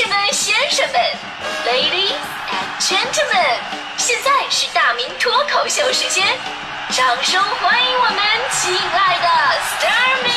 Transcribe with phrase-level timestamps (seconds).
[0.00, 0.96] 士们、先生们
[1.66, 2.16] ，Ladies
[2.48, 3.58] and Gentlemen，
[3.98, 6.26] 现在是大明脱口秀时间，
[6.88, 8.18] 掌声欢迎我们
[8.50, 9.26] 亲爱的
[9.60, 10.30] s t a r m y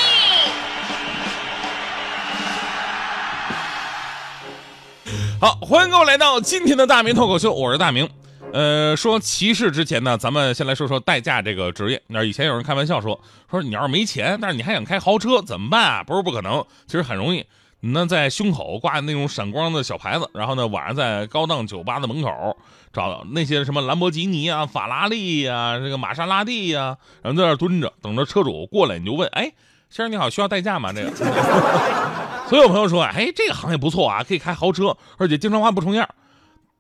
[5.40, 8.10] 好，欢迎各位来到今天的大明脱口秀，我是大明。
[8.52, 12.04] 呃，说歧视之前呢，咱们先来说说代驾这个职业。
[12.08, 13.18] 那以前有人开玩笑说，
[13.50, 16.04] 说你要是没钱，但是你还想开豪车，怎么办啊？
[16.04, 17.46] 不是不可能，其实很容易。
[17.86, 22.56] 你呢，在胸口挂那种闪光的小牌子，然后呢，晚上在高档酒吧的门口
[22.94, 29.52] 找那些什么兰博基尼啊、法拉利呀、这个玛莎拉蒂呀，然后在那蹲着，等着车主过来，你就问，哎，
[29.90, 30.94] 先生你好，需要代驾吗？
[30.94, 31.12] 这个，
[32.48, 36.08] 所以有朋友说，哎，这个行业不错啊，可以开豪车，而且经常换不重样。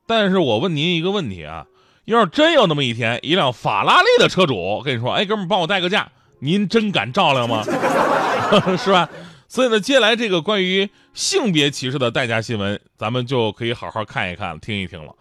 [0.08, 1.66] 但是我问您一个问题啊，
[2.05, 6.08] 要是真有那么一天，一辆法拉利的车主跟你说：“哎，哥们，帮我代个驾，
[6.39, 7.61] 您真敢照亮吗？
[8.80, 9.09] 是吧？”
[9.53, 15.13] 所以呢，接下来这个关于性别歧视的代驾新闻，咱们就可以好好看一看、听一听了。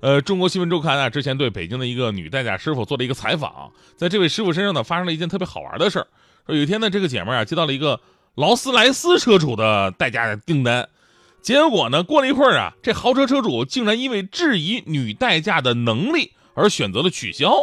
[0.00, 6.06] 呃，中国新闻周刊啊，之前对北京的一个女代驾师傅做了一个采访，在这位师傅身上呢，发生了一件特别好玩的事儿。
[6.46, 8.00] 说有一天呢，这个姐妹啊，接到了一个
[8.36, 10.88] 劳斯莱斯车主的代驾订单。
[11.42, 12.04] 结果呢？
[12.04, 17.56] 过了一会儿啊，这豪车车主竟然因为质疑女代驾的能力而选择了取消，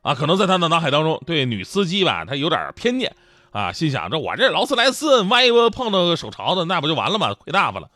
[0.00, 3.14] 啊，可能在他的脑海当中对女司机吧，他有点偏见
[3.52, 7.32] 啊，心想着我这劳斯莱斯，万一碰到个手潮的，那不就完了吗？
[7.34, 7.88] 亏大发了。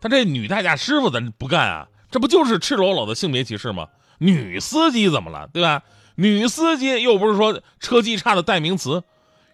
[0.00, 3.88] 但这女代驾师傅咱不干啊，这不就是赤裸裸的性别歧视吗？
[4.18, 5.82] 女司机怎么了，对吧？
[6.16, 9.02] 女司机又不是说车技差的代名词。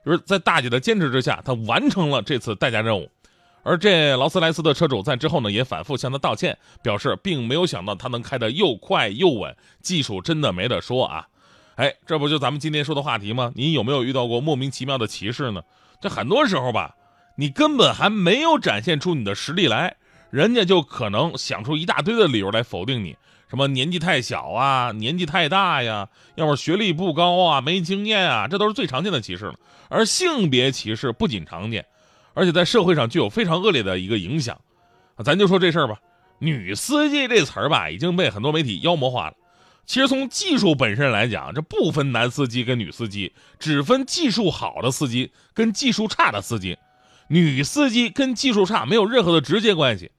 [0.03, 3.11] 就是在大姐的坚持之下，她完成了这次代驾任务。
[3.63, 11.29] 而这劳斯莱斯的车主在之后呢，也反复向她道歉，表示并没有想到她能开得又快又稳，技术真的没得说啊！
[11.81, 13.53] 哎，这不就咱们今天说的话题吗？
[13.55, 15.63] 你有没有遇到过莫名其妙的歧视呢？
[15.99, 16.95] 这很多时候吧，
[17.39, 19.97] 你根本还没有展现出你的实力来，
[20.29, 23.17] 人家就可能想出一大堆的理由来否定你，
[23.49, 29.55] 什么年纪太小啊，年纪太大呀，要么学历不高啊，没经验啊，这都是最常见的歧视了。
[29.89, 31.87] 而性别歧视不仅常见。
[32.35, 34.61] 而且在社会上具有非常恶劣的一个影响，
[35.25, 35.99] 咱就说这事儿吧，
[36.41, 39.35] 女司机这词儿吧已经被很多媒体妖魔化了。
[39.91, 46.79] 其实从技术本身来讲，这不分男司机跟女司机，只分技术好的司机跟技术差的司机。
[47.27, 50.13] 女司机跟技术差没有任何的直接关系，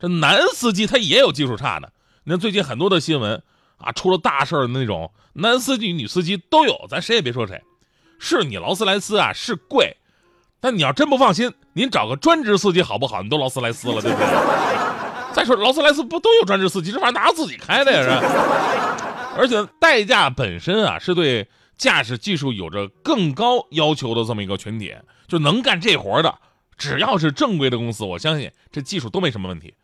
[0.00, 1.92] 这男司机他也有技术差的。
[2.24, 3.40] 你看最近很多的新闻
[3.78, 7.62] 啊，出了大事儿的那种，男司机、女司机都有，咱谁也别说谁。
[8.18, 9.98] 是你劳斯莱斯啊，是贵。
[10.60, 13.22] 但你要真不放心，您找个专职司机好不好？
[13.22, 14.26] 你都劳斯莱斯了，对不对？
[15.32, 16.90] 再说劳斯莱斯不都有专职司机？
[16.90, 18.20] 这玩意儿哪自己开的呀？
[18.20, 19.11] 是。
[19.36, 24.94] 而且代驾本身啊，是对驾驶技术有着更高要求的这么一个群体，
[25.26, 26.38] 就能干这活的，
[26.76, 29.74] 只要是正规的公司，我相信这技术都没什么问题。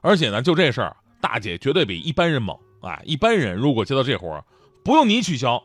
[0.00, 3.00] 而且呢，就这事儿，大姐绝对比一般人猛啊！
[3.04, 4.44] 一般人如果接到这活
[4.84, 5.62] 不用你取消，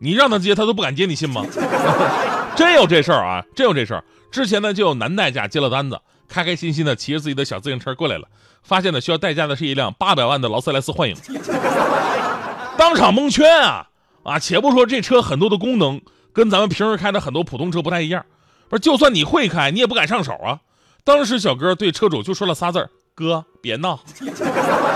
[0.00, 1.44] 你让他接，他都不敢接，你信吗？
[2.56, 3.44] 真有这事儿啊！
[3.54, 4.04] 真有这事儿。
[4.30, 8.28] 之前呢，就有男代驾接了单子，开开心心的骑着自己的小自行车过来了，
[8.66, 11.16] 发现呢需要代驾的是一辆八百万的劳斯莱斯幻影，
[12.76, 13.88] 当场蒙圈啊！
[14.24, 18.26] 啊，且不说这车很多的功能跟咱们平时开的很多普通车不太一样，
[18.68, 20.58] 不是，就算你会开，你也不敢上手啊。
[21.04, 24.00] 当时小哥对车主就说了仨字儿：“哥，别闹。”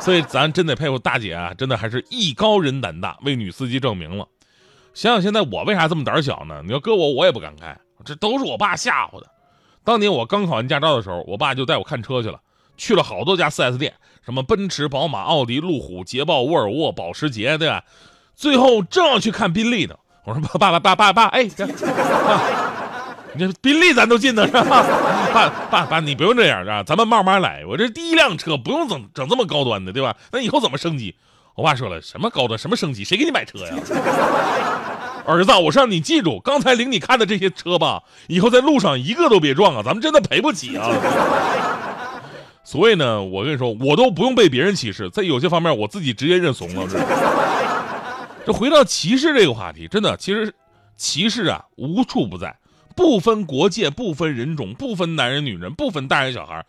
[0.00, 4.26] 所以咱真得佩服大姐啊，真的还是艺高人胆大，为女司机证明了。
[4.94, 6.62] 想想现在我为啥这么胆小呢？
[6.64, 9.26] 你要搁我，我也不敢开，这都是我爸吓唬的。
[9.84, 12.40] 当年我刚考完驾照的时候，我爸就带我看车去了，
[12.76, 13.94] 去了好多家 4S 店，
[14.24, 17.82] 什么奔驰、宝马、奥迪、路虎、捷豹、沃尔沃、保时捷，对吧？
[18.34, 19.94] 最后正要去看宾利呢，
[20.24, 21.50] 我说爸爸爸爸爸，哎，你
[23.38, 24.84] 这宾利咱都进呢是吧？
[25.32, 27.64] 爸爸爸，你不用这样啊，咱们慢慢来。
[27.66, 30.16] 我这第一辆车不用整整这么高端的，对吧？
[30.32, 31.14] 那以后怎么升级？
[31.54, 33.74] 我爸说了，什么高端，什么升级，谁给你买车呀？
[35.26, 40.88] 儿子，我是让你记住，刚才领你看的这些车吧，以后在路上一个都别撞啊，咱们真的赔不起啊。
[42.70, 46.86] 所以呢，我跟你说，我都不用被别人歧视，在有些方面我自己直接认怂了。
[48.46, 50.54] 这回到歧视这个话题，真的，其实
[50.96, 52.56] 歧视啊无处不在，
[52.94, 56.64] 不分国界，不分人种，不分男人女人，不分大人小孩，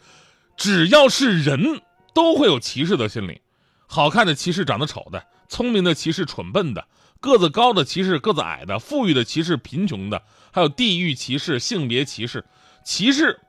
[0.58, 1.80] 只要是人
[2.16, 3.40] 都会有歧视的心理。
[3.86, 6.84] 好看的歧视长得丑的，聪明的歧视蠢笨的，
[7.20, 12.44] 个子高的歧视个子矮的，富裕的歧视贫穷的，还有地域歧视、性别歧视。
[12.84, 13.40] 歧视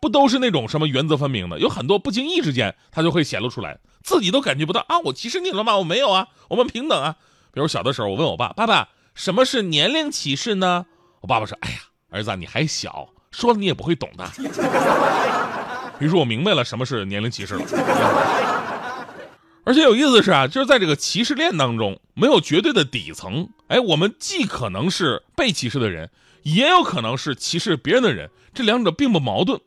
[0.00, 1.58] 不都是那种什么原则分明的？
[1.58, 4.98] 有很多不经意之间，他就会显露出来，自己都感觉不到啊！
[5.00, 5.76] 我歧视你了吗？
[5.76, 7.16] 我没有啊，我们平等啊。
[7.52, 10.86] 比如小的时候，我问我爸：“爸爸，什么是年龄歧视呢？”
[11.22, 11.78] 我爸爸说：“哎呀，
[12.10, 14.30] 儿子你还小，说了你也不会懂的。”
[15.98, 17.64] 于是我明白了什么是年龄歧视了。
[19.64, 23.48] 而且有意思的是啊，就是在这个歧视链当中，没有绝对的底层。
[23.66, 26.10] 哎，我们既可能是被歧视的人，
[26.44, 29.60] 也有可能是歧视别人的人，这两者并不矛盾。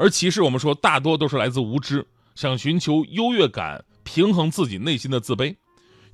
[0.00, 5.54] 而歧视，我们说大多都是来自无知，想寻求优越感，平衡自己内心的自卑。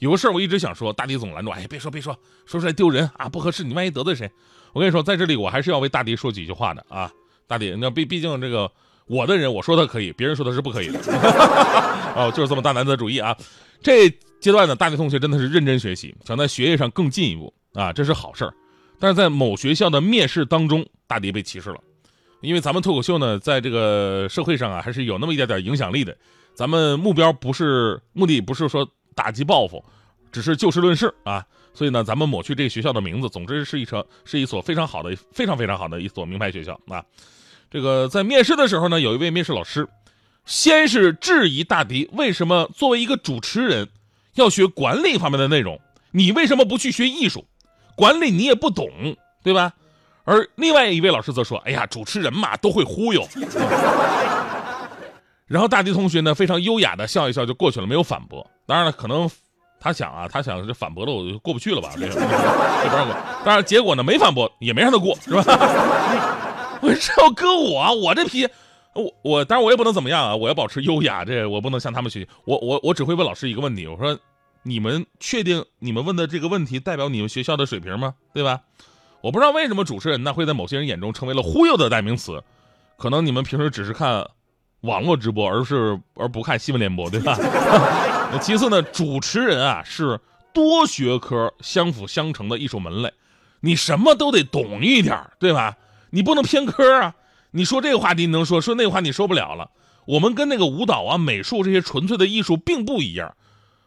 [0.01, 4.29] 有个事儿我一直想说，大迪总拦住，哎，别说别说，说出来丢人啊，不合适，你万一得罪谁？
[4.73, 7.09] 我跟你说，在这里我还是要为大迪说几句话的啊，
[7.47, 8.69] 大迪，那毕毕竟这个。
[9.09, 10.99] 我的人我说他可以，别人说他是不可以的。
[12.17, 13.37] 哦，就是这么大男子主义啊！
[13.81, 14.11] 这
[14.41, 18.53] 阶段呢，大迪同学真的是认真学习，想在学业上更进一步啊，这是好事儿。
[18.99, 21.79] 但是在某学校的面试当中，大迪被歧视了，
[22.47, 26.17] 因为咱们脱口秀呢，在这个社会上啊，还是有那么一点点影响力的。
[26.55, 29.85] 咱们目标不是目的，不是说打击报复，
[30.31, 31.45] 只是就事论事啊。
[31.75, 37.05] 所以呢，咱们抹去这个学校的名字，总之是一所是一所非常好的、非常非常好的一所名牌学校啊。
[37.69, 39.89] 这个在面试的时候呢，有一位面试老师，
[40.45, 43.89] 先是质疑大迪为什么作为一个主持人
[44.37, 45.81] 要学管理方面的内容，
[46.13, 47.45] 你为什么不去学艺术？
[47.97, 48.89] 管理你也不懂，
[49.43, 49.75] 对吧？
[50.27, 53.27] 而另外一位老师则说：“哎呀，主持人嘛都会忽悠。
[55.47, 58.45] ”然后大迪同学呢非常优雅的笑一笑就过去了，没有反驳。
[58.67, 59.31] 当然了，可能
[59.79, 61.93] 他想啊，他想这反驳了我就过不去了吧？
[61.95, 62.15] 这个
[62.91, 63.17] 不让过。
[63.45, 65.45] 当然结果呢没反驳，也没让他过，是吧？
[66.83, 68.49] 我这要搁我，我这批，
[68.95, 70.35] 我我当然我也不能怎么样啊！
[70.35, 72.29] 我要保持优雅，这我不能向他们学习。
[72.45, 74.19] 我我我只会问老师一个问题，我说：
[74.65, 78.15] 你们确定你们问的这个问题代表你们学校的水平吗？
[78.35, 78.61] 对吧？
[79.27, 82.45] 我不知道为什么主持人呢会在某些人眼中成为了忽悠的代名词，
[82.97, 84.25] 可能你们平时只是看
[84.83, 87.37] 网络直播，而是而不看新闻联播，对吧？
[88.41, 90.21] 其次呢，主持人啊是
[90.53, 93.13] 多学科相辅相成的艺术门类，
[93.63, 95.77] 你什么都得懂一点，对吧？
[96.11, 97.17] 你不能偏科啊！
[97.51, 99.73] 你说这个话题你能说，说那个话你说不了了。
[100.07, 103.35] 我们跟那个舞蹈啊、美术这些纯粹的艺术并不一样，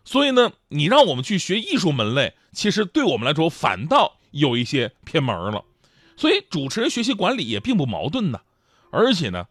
[0.03, 5.63] 所以呢，你让我们去学艺术门类，其实对我们来说反倒有一些偏门了。
[6.17, 8.39] 所以主持人学习管理也并不矛盾呢。
[8.91, 9.45] 而且呢，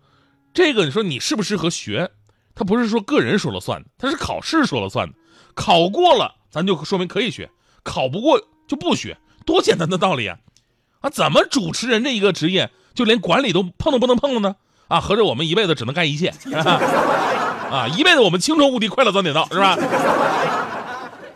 [0.53, 2.11] 这个你说你适不适合学，
[2.55, 5.15] 他不是说个人说了算的，他是考试说了算的。
[5.55, 7.47] 考过了，咱就说明可以学；
[7.83, 9.17] 考不过就不学，
[9.47, 10.39] 多简单的道理啊！
[11.01, 14.57] 啊，怎么主持人这一个职业就连管理都碰都不能碰了呢？
[14.89, 19.77] 啊，合着我们一辈子只能干一件， 啊，一辈子我们青春无敌，快乐早点到，是吧？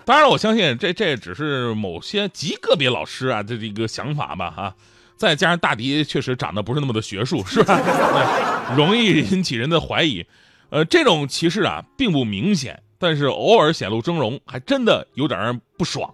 [0.04, 4.74] 当然了，我相信这这只是某些极个别老师啊的这个想法吧，哈。
[5.16, 7.78] 再加上大迪确实长得不是那么的学术，是吧？
[8.76, 10.26] 容易引起人的怀疑。
[10.70, 16.12] 呃，这种歧视啊并不明显，但是偶尔显露峥嵘，还真的有点不爽。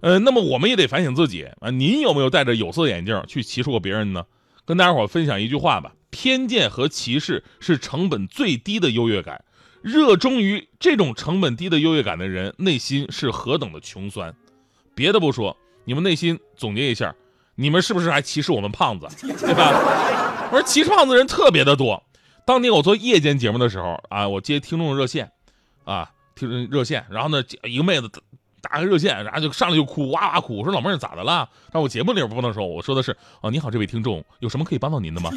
[0.00, 4.24] 呃，那么我们也得反省自己啊，您有没有戴着有色眼镜去歧视过别人呢？
[4.64, 9.44] 跟大家伙分享一句话吧：偏见和歧视是成本最低的优越感，
[9.84, 14.34] 热衷于这种成本低的优越感的人，内心是何等的穷酸。
[14.94, 15.54] 别的不说，
[15.84, 17.14] 你们内心总结一下，
[17.54, 19.68] 你们是不是还歧视我们胖子，对吧？
[20.50, 22.02] 我说歧视胖子人特别的多。
[22.46, 25.30] 当年我做夜间节目的时候啊，我接听众热线，
[25.84, 28.10] 啊，听众热线，然后呢，一个妹子。
[28.66, 30.56] 打个热线，然后就上来就哭，哇哇哭。
[30.56, 31.46] 我说老妹儿咋的了？
[31.70, 35.30] 但我节目里不能说，我说的是哦，你好，这位听众，有什么可以帮到您的吗？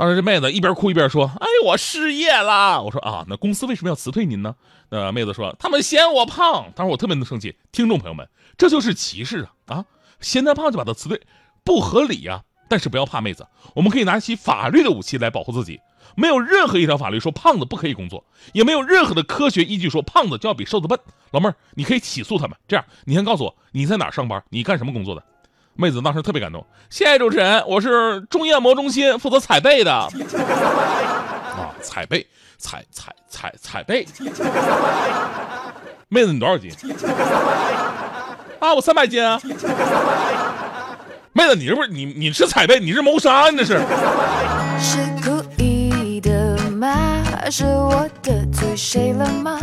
[0.00, 4.56] 当时这妹子一边哭一边说：“哎，我失业了。”我说啊，那公司为什么要辞退您呢？
[4.88, 6.72] 那妹子说他们嫌我胖。
[6.74, 7.54] 当时我特别的生气。
[7.70, 8.26] 听众朋友们，
[8.56, 9.84] 这就是歧视啊啊！
[10.18, 11.20] 嫌他胖就把他辞退，
[11.64, 12.44] 不合理呀。
[12.66, 15.78] 但是不要怕，妹子，我们可以拿起法律的武器来保护自己。
[16.16, 20.98] 没有任何一条法律说胖子不可以工作，也没有任何的科学依据说胖子就要比瘦子笨。
[21.30, 22.56] 老妹儿，你可以起诉他们。
[22.66, 25.22] 这样，你先告诉我你在哪上班，你干什么工作的？
[25.74, 29.92] 妹子当时特别感动，谢谢主持人，我是中医按摩中心负责踩背的。
[29.92, 30.08] 啊，
[31.82, 32.26] 踩背，
[32.58, 34.06] 踩踩踩踩背。
[36.08, 36.70] 妹子，你多少斤？
[38.60, 39.40] 啊，我三百斤啊。
[41.32, 43.80] 妹子，你这不是你你是踩背，你是谋杀，你这是。
[47.52, 49.58] 是我得罪谁了吗？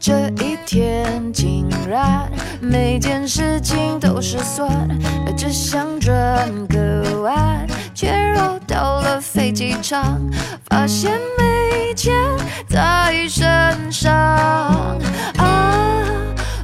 [0.00, 2.26] 这一天竟然
[2.58, 4.88] 每件事情都失算，
[5.36, 10.18] 只想转个弯，却绕到了飞机场，
[10.70, 12.14] 发现没钱
[12.66, 14.10] 在身上。
[15.36, 16.02] 啊，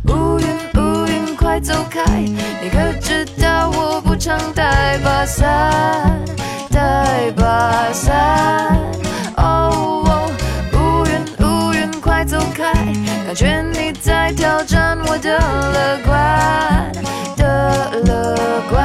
[0.09, 0.47] 乌云
[0.81, 6.19] 乌云快走开，你可知道我不常带把伞，
[6.71, 8.81] 带把伞。
[13.27, 16.93] 感觉你在挑战我的乐观
[17.37, 18.37] 的乐
[18.71, 18.79] 观。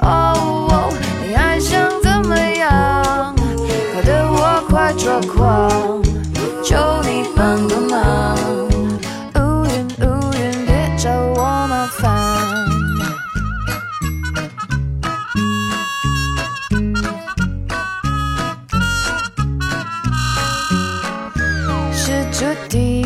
[0.00, 0.92] 哦，
[1.24, 3.32] 你还想怎么样？
[3.94, 6.02] 搞得我快抓狂，
[6.64, 8.36] 求你帮个忙。
[9.36, 12.02] 乌云乌云，别找我麻烦。
[21.94, 23.01] 是注定？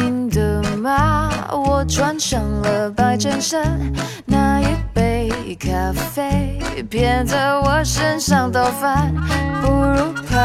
[1.53, 3.79] 我穿上了白衬衫，
[4.25, 6.59] 那一杯咖啡
[6.91, 9.15] 偏在我身上倒翻，
[9.63, 10.37] 不如跑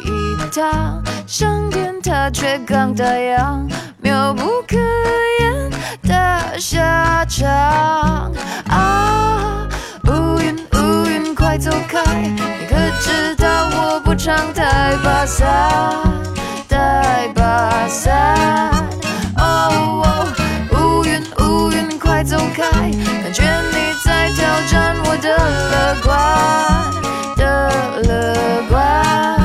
[0.00, 3.68] 一趟，上天它却刚打烊，
[4.00, 4.76] 妙不可
[5.40, 5.70] 言
[6.02, 8.32] 的下场
[8.68, 9.66] 啊！
[10.06, 12.02] 乌云乌云，快走开！
[12.20, 15.46] 你可知道我不常带把伞？
[16.68, 18.73] 带把伞。
[23.34, 25.36] 觉你在挑战我的
[25.72, 29.43] 乐观的乐观。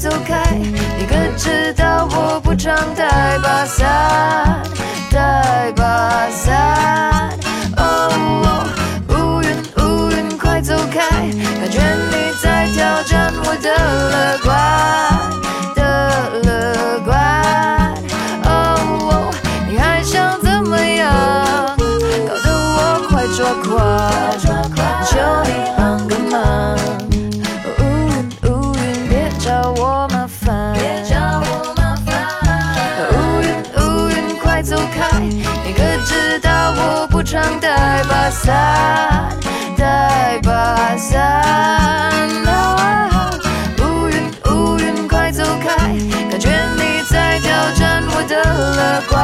[0.00, 0.56] 走开！
[0.56, 1.79] 你可知道
[38.30, 39.28] 带把伞，
[39.76, 41.20] 带把伞。
[42.46, 43.30] 啊
[43.80, 45.74] 乌云乌云，快走开！
[46.30, 49.20] 感觉你在挑战我的乐观